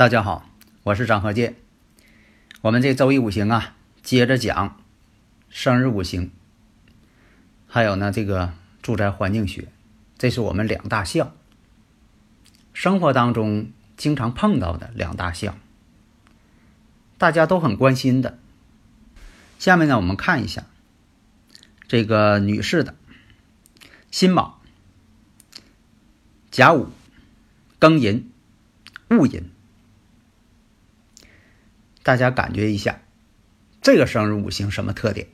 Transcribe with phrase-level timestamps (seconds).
[0.00, 0.48] 大家好，
[0.82, 1.56] 我是张和建。
[2.62, 4.80] 我们这周易五行啊，接着讲
[5.50, 6.30] 生日五行，
[7.66, 9.68] 还有呢这个住宅环境学，
[10.16, 11.34] 这是我们两大项。
[12.72, 15.58] 生活当中经常碰到的两大项，
[17.18, 18.38] 大家都很关心的。
[19.58, 20.64] 下面呢，我们看一下
[21.86, 22.94] 这个女士的
[24.10, 24.62] 辛卯、
[26.50, 26.88] 甲午、
[27.78, 28.32] 庚寅、
[29.10, 29.50] 戊寅。
[32.10, 32.98] 大家感觉一下，
[33.80, 35.28] 这个生日五行什么特点？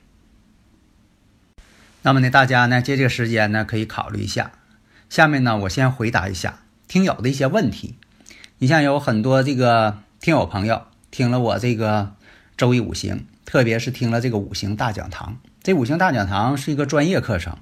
[2.03, 4.51] 那么呢，大家呢借这个时间呢可以考虑一下。
[5.09, 7.95] 下面呢，我先回答一下听友的一些问题。
[8.59, 12.13] 你像有很多这个听友朋友听了我这个
[12.55, 15.39] 周易五行，特别是听了这个五行大讲堂。
[15.63, 17.57] 这五行大讲堂是一个专业课程，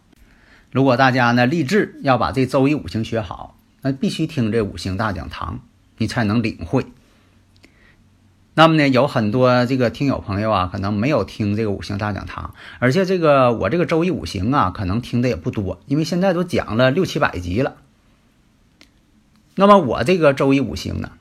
[0.71, 5.61] 如果大家呢立志要把这周易五行学好，那必须听这五行大讲堂，
[5.99, 6.85] 你才能领会。
[8.57, 17.75] 那么呢，有很多这个听友朋友啊，可能没有听这个五行大讲堂，而且这个我这个周易五行啊，可能听的也不多，因为现在都讲了六七百集了。
[19.55, 21.11] 那么我这个周易五行呢，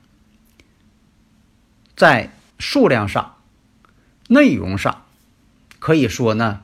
[1.97, 3.35] 在数量上、
[4.29, 5.03] 内容上，
[5.79, 6.61] 可以说呢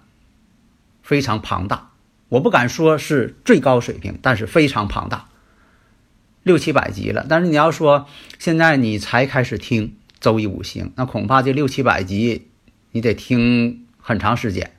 [1.04, 1.90] 非常庞大。
[2.30, 5.28] 我不敢说是最高水平，但是非常庞大，
[6.44, 7.26] 六七百集了。
[7.28, 8.08] 但是你要说
[8.40, 9.98] 现在你才开始听。
[10.22, 12.48] 周易五行，那恐怕这六七百集，
[12.92, 14.72] 你得听很长时间。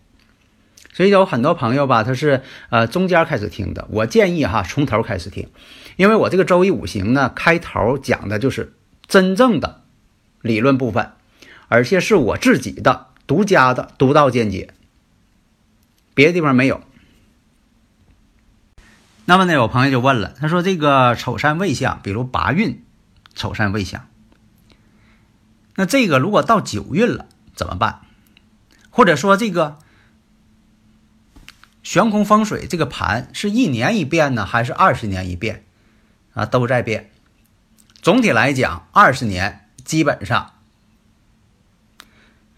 [0.95, 3.89] 所以有很多朋友吧，他是呃中间开始听的。
[3.91, 5.49] 我建议哈，从头开始听，
[5.97, 8.75] 因为我这个周易五行呢，开头讲的就是
[9.07, 9.83] 真正的
[10.43, 11.13] 理论部分，
[11.69, 14.75] 而且是我自己的独家的独到见解，
[16.15, 16.83] 别的地方没有。
[19.25, 22.85] 那么呢，有朋友就问了，他说这个丑山未相，比如八运
[23.35, 24.07] 丑山未相。
[25.75, 28.01] 那这个如果到九运了怎么办？
[28.91, 29.79] 或者说这个
[31.83, 35.65] 悬空风水这个盘是一年一变呢，还是二十年一变？
[36.35, 37.11] 啊，都在变。
[38.03, 40.53] 总体来讲，二十年基本上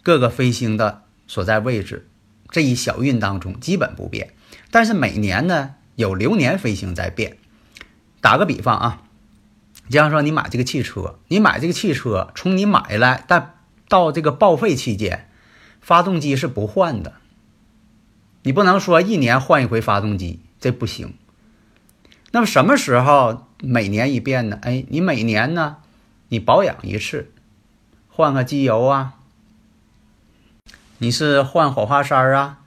[0.02, 2.08] 各个飞星的所在位置
[2.48, 4.34] 这一小运当中基本不变，
[4.70, 7.38] 但是每年呢有流年飞星在变。
[8.20, 9.02] 打个比方啊。
[9.88, 13.54] 就像说，你买这个汽车，你买这个汽车，从你买来，但
[13.88, 15.28] 到这个报废期间，
[15.80, 17.12] 发动机是不换的。
[18.42, 21.14] 你不能说一年换一回发动机，这不行。
[22.32, 24.58] 那么什么时候每年一变呢？
[24.62, 25.76] 哎，你每年呢，
[26.28, 27.30] 你保养一次，
[28.08, 29.14] 换个机油啊，
[30.98, 32.58] 你是换火花塞啊，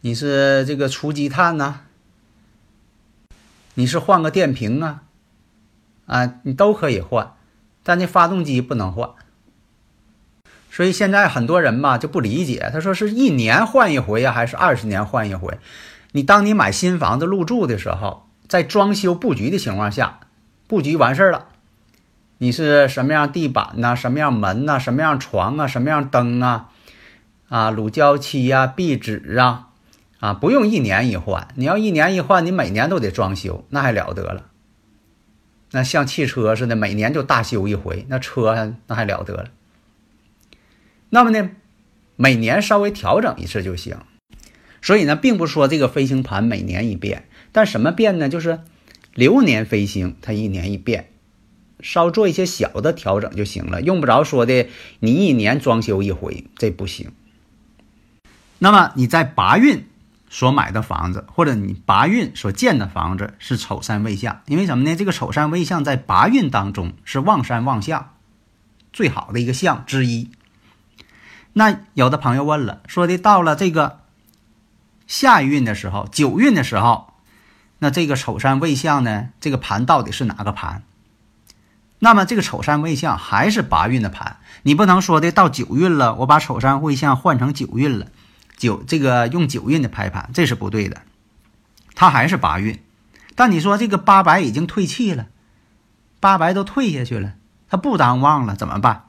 [0.00, 1.82] 你是这个除积碳呐，
[3.74, 5.03] 你是换个电瓶啊。
[6.06, 7.32] 啊，你都可以换，
[7.82, 9.10] 但那发动机不能换。
[10.70, 15.58] 所以现在很多人吧就不理解，他说是一年换一回呀，还是二十年换一回？
[16.12, 20.20] 你当你买新房子入住的时候，在装修布局的情况下，
[20.66, 21.46] 布局完事儿了，
[22.38, 23.94] 你是什么样地板呐？
[23.94, 24.78] 什么样门呐？
[24.78, 25.66] 什么样床啊？
[25.66, 26.70] 什么样灯啊？
[27.48, 29.68] 啊，乳胶漆呀、壁纸啊，
[30.18, 31.46] 啊，不用一年一换。
[31.54, 34.42] 你要一年一换，你每年都得装修，那还了得了。
[35.74, 39.50] 那像汽车似的，每年就大修一回，那车那还了得了。
[41.10, 41.50] 那么呢，
[42.14, 43.96] 每年稍微调整一次就行。
[44.80, 48.28] 所以呢，并不说这个飞行盘每年一变，但什么变呢？
[48.28, 48.60] 就是
[49.14, 51.10] 流年飞行它一年一变，
[51.80, 54.68] 稍做一些小的调整就行了，用不着说的
[55.00, 57.10] 你一年装修一回，这不行。
[58.60, 59.86] 那么你在八运。
[60.34, 64.96] 所买的房子，或者你八运所建的房子是丑山未相，因为什么呢？
[64.96, 68.10] 这个丑山未相在八运当中是旺山旺相
[68.92, 70.32] 最好的一个相之一。
[71.52, 74.00] 那有的朋友问了，说的到了这个
[75.06, 77.14] 下一运的时候，九运的时候，
[77.78, 79.28] 那这个丑山未相呢？
[79.38, 80.82] 这个盘到底是哪个盘？
[82.00, 88.08] 那么这个丑山未相还是八运的盘，你不能说的到九运了，我把丑山未相换成九运了，
[88.56, 91.02] 九这个用九运的排盘，这是不对的，
[91.94, 92.80] 它还是八运。
[93.34, 95.26] 但你说这个八白已经退气了，
[96.20, 97.34] 八白都退下去了，
[97.68, 99.04] 他不当旺了怎么办？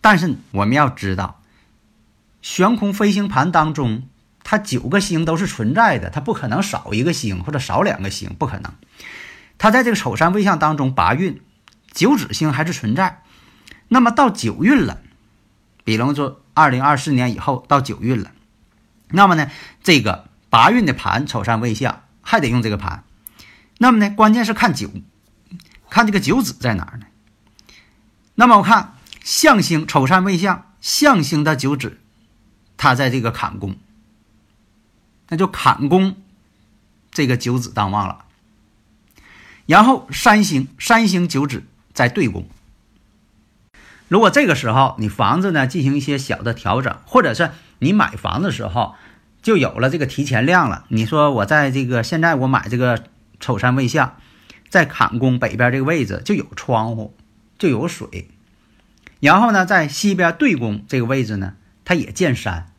[0.00, 1.40] 但是我们要知道，
[2.42, 4.04] 悬空飞行盘当中，
[4.44, 8.72] 它九个星都是存在的，它不可能少一个星或者少两个星，不可能。
[9.56, 11.40] 它在这个丑山未相当中，八运
[11.90, 13.22] 九子星还是存在。
[13.88, 15.00] 那么到九运了，
[15.84, 18.30] 比方说二零二四年以后到九运了，
[19.10, 19.50] 那么呢，
[19.82, 23.04] 这个八运的盘丑山未相还得用这个盘。
[23.78, 24.90] 那么呢，关键是看九，
[25.88, 27.06] 看这个九子在哪儿呢？
[28.34, 31.98] 那么我看相星丑山未相，相星的九子，
[32.76, 33.76] 它在这个坎宫，
[35.28, 36.16] 那就坎宫
[37.10, 38.24] 这个九子当旺了。
[39.66, 42.48] 然后三星三星九子在对宫。
[44.08, 48.94] 如果这个时候你房子呢进行一些小的调整，或者是你买房的时候
[49.40, 53.04] 就有了这个提前量了，你说我在这个现在我买这个。
[53.40, 54.16] 丑山未相，
[54.68, 57.16] 在坎宫北边这个位置就有窗户，
[57.56, 58.26] 就有水。
[59.20, 61.54] 然后呢，在西边对宫这个位置呢，
[61.84, 62.72] 它也见山。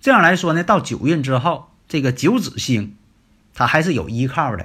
[0.00, 2.96] 这样来说呢，到九运之后，这个九子星，
[3.52, 4.64] 它还是有依靠的，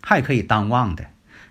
[0.00, 1.04] 还可以当旺的。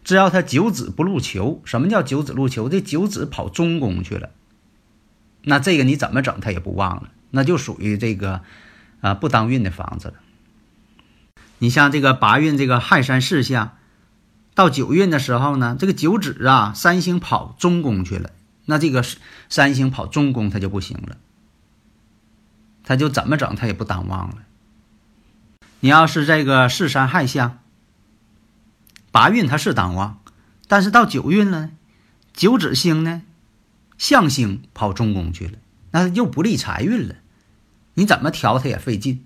[0.05, 2.69] 只要他九子不入囚，什么叫九子入囚？
[2.69, 4.29] 这九子跑中宫去了，
[5.41, 8.41] 那这个你怎么整，他也不旺了，那就属于这个
[9.01, 10.13] 啊不当运的房子了。
[11.57, 13.77] 你像这个八运这个亥山四相，
[14.53, 18.29] 到九运的时候呢，这个九子啊，三星跑中宫去了，
[18.65, 19.03] 那这个
[19.49, 21.17] 三星跑中宫它就不行了，
[22.83, 24.37] 他就怎么整他也不当旺了。
[25.79, 27.57] 你要是这个四山亥相，
[29.15, 30.19] 八运它是当旺，
[30.67, 31.69] 但是到九运了，
[32.33, 33.21] 九子星呢，
[33.97, 35.53] 相星跑中宫去了，
[35.91, 37.15] 那又不利财运了，
[37.94, 39.23] 你怎么调它也费劲。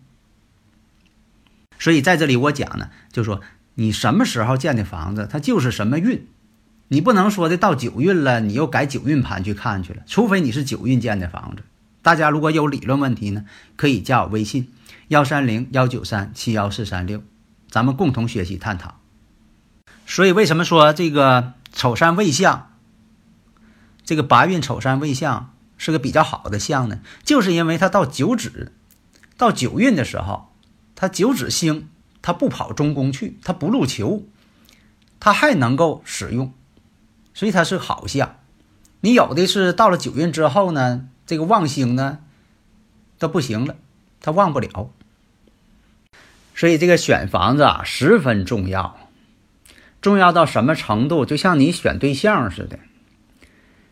[1.79, 3.41] 所以在这里我讲呢，就说
[3.73, 6.27] 你什么时候建的房子，它就是什么运，
[6.89, 11.63] 你不能说的到九运了，你又改九运盘去看去了，除非你是九运建的房子。
[12.03, 13.45] 大家如果有理论问题呢，
[13.75, 14.71] 可以加我微信
[15.07, 17.23] 幺三零幺九三七幺四三六，
[17.71, 18.98] 咱们共同学习探讨。
[20.09, 22.71] 所以为什么说这个丑山未相，
[24.03, 26.99] 这个八运丑山未相是个比较好的相呢？
[27.23, 28.71] 就是因为它到九子，
[29.37, 30.47] 到九运的时候。
[30.95, 31.87] 他九子星，
[32.21, 34.25] 他不跑中宫去，他不入囚，
[35.17, 36.51] 他还能够使用，
[37.33, 38.35] 所以他是好相。
[38.99, 42.19] 你有的是到了九运之后呢，这个旺星呢，
[43.17, 43.77] 都不行了，
[44.19, 44.91] 他旺不了。
[46.53, 49.08] 所以这个选房子啊十分重要，
[50.01, 51.25] 重要到什么程度？
[51.25, 52.79] 就像你选对象似的，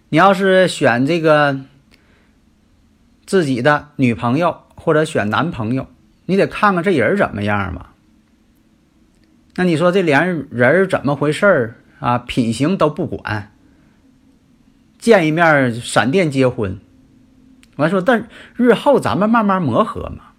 [0.09, 1.61] 你要是选这个
[3.25, 5.87] 自己的女朋友或者选男朋友。
[6.29, 7.87] 你得看看这人怎么样嘛？
[9.55, 12.17] 那你说这连人怎么回事儿啊？
[12.17, 13.51] 品行都不管，
[14.99, 16.79] 见一面闪电结婚。
[17.77, 20.33] 完说，但日后咱们慢慢磨合嘛，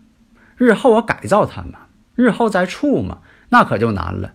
[0.56, 3.18] 日后我改造他嘛，日后再处嘛，
[3.48, 4.34] 那可就难了。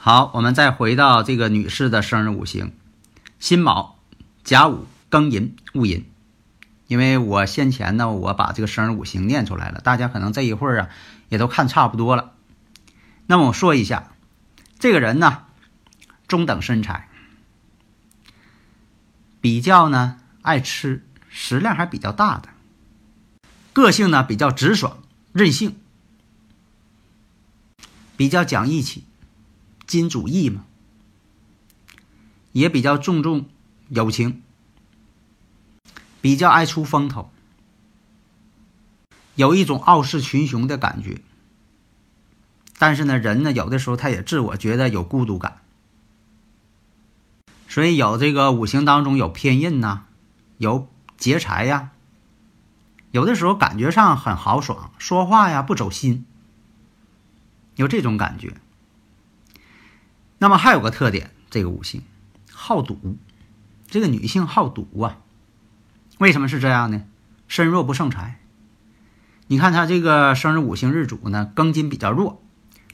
[0.00, 2.72] 好，我们再回到这个女士的生日五行：
[3.40, 3.98] 辛卯、
[4.44, 6.06] 甲午、庚寅、戊寅。
[6.86, 10.88] 因为我先前呢，我把这个生日五行念出来了，大家可能这一会儿啊，
[11.28, 12.32] 也都看差不多了。
[13.26, 14.12] 那么我说一下，
[14.78, 15.46] 这个人呢，
[16.28, 17.08] 中等身材，
[19.40, 22.48] 比较呢爱吃，食量还比较大的，
[23.72, 25.76] 个性呢比较直爽、任性，
[28.16, 29.04] 比较讲义气，
[29.88, 30.64] 金主义嘛，
[32.52, 33.46] 也比较注重
[33.88, 34.42] 友情。
[36.20, 37.30] 比较爱出风头，
[39.36, 41.22] 有一种傲视群雄的感觉。
[42.76, 45.62] 但是呢，人呢有的时候他也自我觉得有孤独感，
[47.68, 50.06] 所以有这个五行当中有偏印呐，
[50.58, 51.92] 有劫财呀。
[53.12, 56.26] 有的时候感觉上很豪爽，说话呀不走心，
[57.76, 58.56] 有这种感觉。
[60.38, 62.02] 那么还有个特点，这个五行
[62.52, 63.16] 好赌，
[63.88, 65.18] 这个女性好赌啊。
[66.18, 67.04] 为什么是这样呢？
[67.48, 68.40] 身弱不胜财。
[69.46, 72.42] 你看她这个生日五行日主呢，庚金比较弱，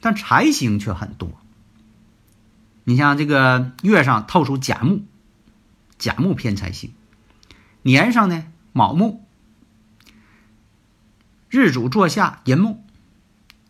[0.01, 1.33] 但财星却很多。
[2.85, 5.05] 你像这个月上透出甲木，
[5.99, 6.91] 甲木偏财星；
[7.83, 9.25] 年上呢卯木，
[11.49, 12.85] 日主坐下寅木，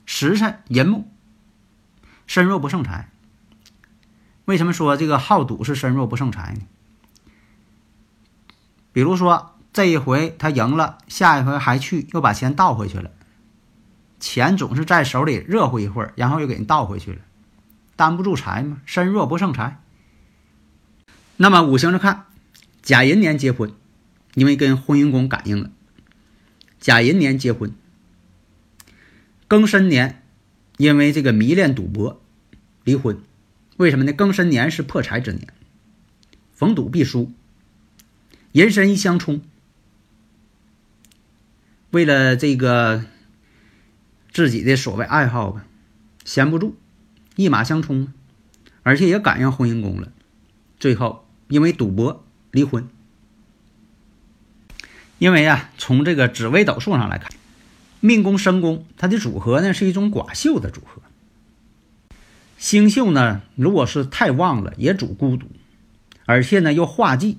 [0.04, 1.08] 时辰寅木，
[2.26, 3.08] 身弱不胜财。
[4.44, 6.60] 为什么说这个好赌是身弱不胜财呢？
[8.92, 13.10] 比如说这一回他赢了，下一回还去又把钱倒回去了，
[14.20, 17.18] 钱总是在手里热乎一会儿，然后又给人倒回去了，
[17.96, 19.80] 担不住财嘛，身弱不胜财。
[21.36, 22.26] 那么五行上看，
[22.82, 23.72] 甲寅年结婚，
[24.34, 25.70] 因为跟婚姻宫感应了，
[26.78, 27.74] 甲寅年结婚。
[29.48, 30.22] 庚申年，
[30.76, 32.20] 因为这个迷恋赌博，
[32.84, 33.18] 离婚。
[33.76, 34.12] 为什么呢？
[34.12, 35.48] 庚申年是破财之年，
[36.52, 37.32] 逢赌必输。
[38.52, 39.42] 寅申一相冲，
[41.90, 43.04] 为了这个
[44.30, 45.64] 自己的所谓爱好吧，
[46.24, 46.76] 闲不住，
[47.34, 48.12] 一马相冲，
[48.84, 50.12] 而且也赶上婚姻宫了，
[50.78, 52.88] 最后因为赌博离婚。
[55.18, 57.32] 因为啊，从这个紫微斗数上来看，
[57.98, 61.02] 命宫申宫它的组合呢是一种寡秀的组合。
[62.56, 65.46] 星宿呢，如果是太旺了，也主孤独，
[66.24, 67.38] 而且呢又化忌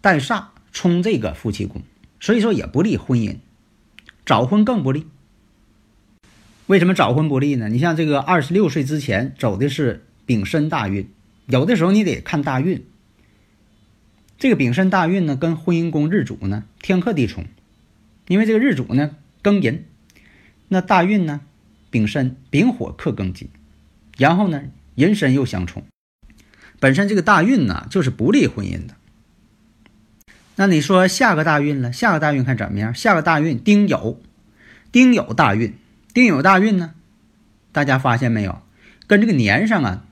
[0.00, 1.82] 带煞冲这个夫妻宫，
[2.20, 3.36] 所以说也不利婚姻，
[4.26, 5.06] 早婚更不利。
[6.66, 7.68] 为什么早婚不利呢？
[7.68, 11.08] 你像这个二十六岁之前走的是丙申大运，
[11.46, 12.84] 有的时候你得看大运。
[14.38, 17.46] 这个丙申大运呢，跟婚姻宫日主呢天克地冲，
[18.28, 19.84] 因为这个日主呢庚寅，
[20.68, 21.40] 那大运呢
[21.90, 23.48] 丙申丙火克庚金。
[24.16, 24.62] 然后呢，
[24.94, 25.84] 寅申又相冲，
[26.78, 28.94] 本身这个大运呢就是不利婚姻的。
[30.56, 32.94] 那你说下个大运了，下个大运看怎么样？
[32.94, 34.16] 下个大运丁酉，
[34.92, 35.74] 丁酉大运，
[36.12, 36.94] 丁酉大运呢？
[37.72, 38.62] 大家发现没有？
[39.08, 40.04] 跟这个年上啊，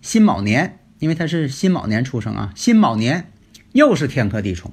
[0.00, 3.32] 辛卯年，因为他是辛卯年出生啊，辛卯年
[3.72, 4.72] 又是天克地冲，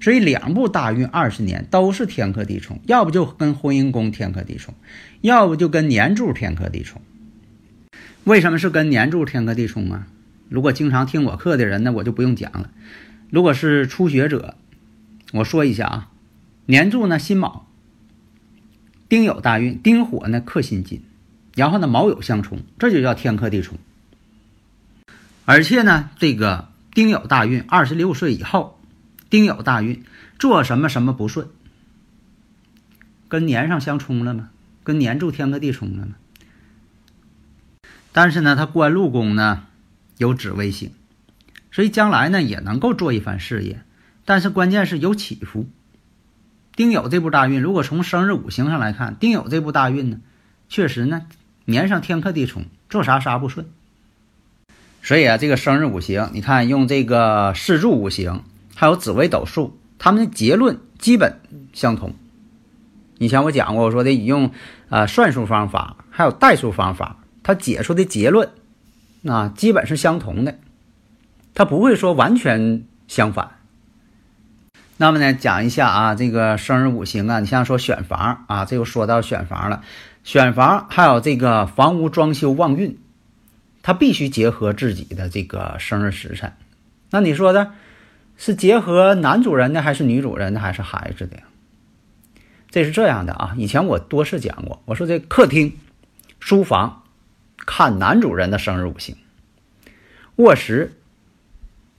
[0.00, 4.74] 所以两部大运二十年都是天克地冲，要不就跟婚姻宫天克地冲，
[5.20, 7.00] 要不就跟年柱天克地冲。
[8.24, 10.06] 为什么是跟年柱天克地冲啊？
[10.48, 12.70] 如果经常听我课的人那，我就不用讲了。
[13.30, 14.56] 如果是初学者，
[15.32, 16.10] 我说一下啊，
[16.64, 17.66] 年柱呢辛卯，
[19.10, 21.02] 丁酉大运，丁火呢克辛金，
[21.54, 23.76] 然后呢卯酉相冲，这就叫天克地冲。
[25.44, 28.80] 而且呢，这个丁酉大运二十六岁以后，
[29.28, 30.02] 丁酉大运
[30.38, 31.48] 做什么什么不顺，
[33.28, 34.48] 跟年上相冲了吗？
[34.82, 36.14] 跟年柱天克地冲了吗？
[38.16, 39.64] 但是呢，他官禄宫呢
[40.18, 40.92] 有紫微星，
[41.72, 43.82] 所以将来呢也能够做一番事业。
[44.24, 45.66] 但是关键是有起伏。
[46.76, 50.18] 丁酉这部大运，如果从生日五行上来看，丁酉这部大运呢，
[50.68, 51.26] 确实呢
[51.64, 53.66] 年上天克地冲，做啥啥不顺。
[55.02, 58.44] 所以啊，这个生日五行，你看用这个四柱五行，
[58.76, 61.40] 还有紫微斗数，他们的结论基本
[61.72, 62.14] 相同。
[63.18, 64.52] 以前我讲过，我说的用
[64.88, 67.18] 啊算术方法，还有代数方法。
[67.44, 68.50] 他解出的结论，
[69.24, 70.58] 啊，基本是相同的，
[71.54, 73.50] 他不会说完全相反。
[74.96, 79.82] 那么呢，讲一下啊，这个生日五行啊，你像说选房啊，这又说到选房了。
[80.24, 82.98] 选房还有这个房屋装修旺运，
[83.82, 86.54] 它必须结合自己的这个生日时辰。
[87.10, 87.72] 那你说的，
[88.38, 91.36] 是结合男主人的，还是女主人的，还是孩子的？
[92.70, 95.76] 这是这样的啊，以前我多次讲过，我说这客厅、
[96.40, 97.03] 书房。
[97.76, 99.16] 看男主人的生日五行，
[100.36, 100.92] 卧室、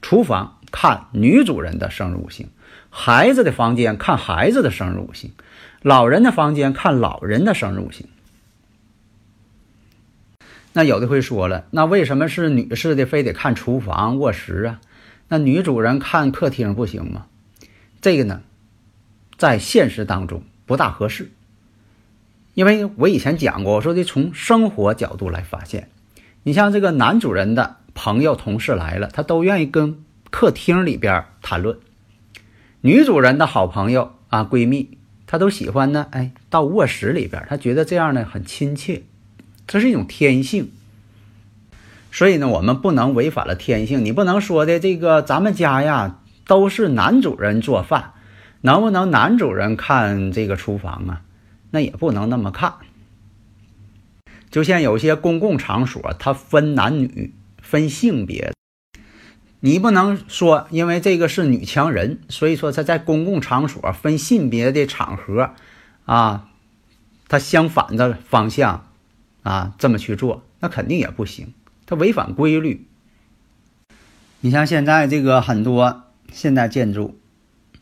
[0.02, 2.48] 厨房看女主人的生日五行，
[2.90, 5.34] 孩子的房间看孩子的生日五行，
[5.82, 8.08] 老人的房间看老人的生日五行。
[10.72, 14.80] 那有的会说了，那为什么是女士的非得看厨房、卧室啊？
[15.28, 17.26] 那女主人看客厅不行吗？
[18.00, 18.44] 这个呢，
[19.38, 21.32] 在现实当中不大合适。
[22.56, 25.90] 因为我以前讲过，我说的从生活角度来发现，
[26.44, 31.76] 你像这个男主人的朋友、同事来了，他都愿意跟客厅里边谈论；
[32.80, 34.98] 女主人的好朋友啊、闺蜜，
[35.28, 39.04] 她都喜欢呢，哎，到卧室里边，她觉得这样呢很亲切，
[39.68, 40.72] 这是一种天性。
[42.14, 48.14] 所以呢，我们不能违反了天性，你不能说的这个咱们家呀都是男主人做饭，
[48.62, 51.22] 能不能男主人看这个厨房啊？
[51.76, 52.76] 那也不能那么看，
[54.50, 58.54] 就像有些公共场所，它分男女、分性别，
[59.60, 65.52] 你不能说因为这个是女强人，所以说他在公共场所分性别的场合，
[66.06, 66.48] 啊，
[67.28, 68.88] 他相反的方向，
[69.44, 71.54] 啊，这么去做，那肯定也不行，
[71.86, 72.88] 他违反规律。
[74.40, 77.20] 你像现在这个很多现代建筑。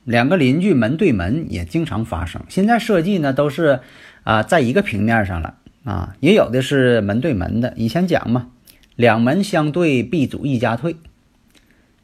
[0.03, 2.41] 两个邻居门对门也经常发生。
[2.49, 3.79] 现在设计呢都是，
[4.23, 7.73] 啊，在一个平面上了啊，也有的是门对门的。
[7.77, 8.47] 以前讲嘛，
[8.95, 10.97] 两门相对必主一家退，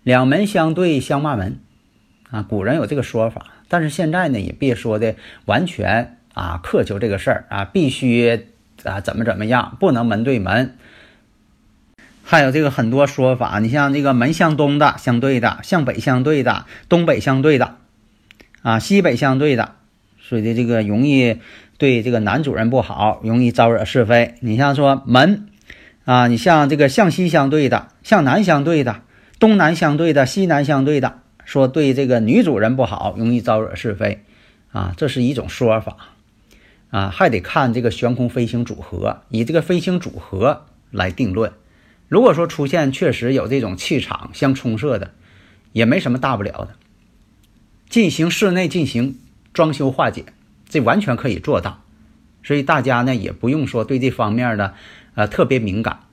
[0.04, 1.60] 两门相对相骂门，
[2.30, 3.46] 啊，古人有这个说法。
[3.68, 5.16] 但是现在呢，也别说的
[5.46, 8.48] 完全啊苛求这个事儿啊，必须
[8.84, 10.76] 啊怎么怎么样，不能门对门。
[12.24, 17.78] 还有这个很多说法，你像这个门向东的相对的，向北相对的，东北相对的，
[18.62, 19.76] 啊西北相对的，
[20.22, 21.38] 所以的这个容易
[21.78, 24.36] 对这个男主人不好，容易招惹是非。
[24.42, 25.46] 你像说门。
[26.06, 29.02] 啊，你像这个向西相对的，向南相对的，
[29.38, 34.24] 东南相对的，西南相对的，说对这个女主人不好，容易招惹是非，
[34.72, 35.98] 啊，这是一种说法，
[36.90, 41.52] 啊，还得看这个悬空飞行组合，以这个飞行组合来定论。
[42.08, 45.12] 如果说出现确实有这种气场相冲射的，
[45.74, 46.70] 也没什么大不了的，
[47.90, 49.20] 进行室内进行
[49.54, 50.26] 装修化解，
[50.70, 51.84] 这完全可以做到。
[52.44, 54.76] 所以大家呢也不用说对这方面的。
[55.16, 56.04] 呃，特别敏感，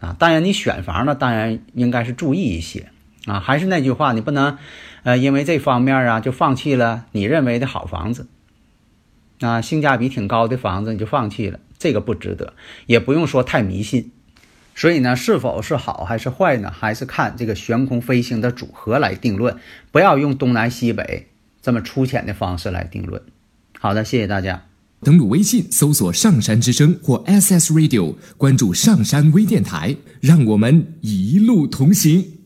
[0.00, 2.88] 啊，当然你选房呢，当然应该是注意一些，
[3.26, 4.58] 啊，还是那句话，你不能，
[5.04, 8.26] 呃，因为这方面啊就放弃了你认为的好房子，
[9.40, 12.54] 啊，性价比挺高的房子你就放弃了，这个不值得，
[12.86, 14.10] 也不用说太迷信，
[14.78, 19.56] 所以呢，是否是好还是坏呢，还是看这个悬空飞行的组合来定论，
[19.90, 21.26] 不要用东南西北
[21.60, 23.20] 这么粗浅的方式来定论。
[23.80, 24.62] 好的，谢谢大家。
[25.02, 32.37] 登录微信，搜索“上山之声”或 SS Radio，关注上山微电台，让我们一路同行。